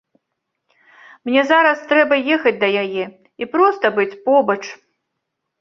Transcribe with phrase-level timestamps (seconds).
[1.29, 4.61] Мне зараз трэба ехаць да яе і проста быць побач.